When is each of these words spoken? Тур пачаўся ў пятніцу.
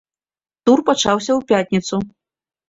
Тур 0.69 0.79
пачаўся 0.87 1.31
ў 1.35 1.41
пятніцу. 1.53 1.95